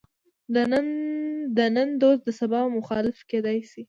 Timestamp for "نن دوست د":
1.75-2.29